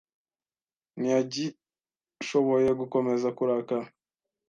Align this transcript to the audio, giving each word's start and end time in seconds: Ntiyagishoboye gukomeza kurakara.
Ntiyagishoboye 0.99 2.69
gukomeza 2.79 3.27
kurakara. 3.37 3.87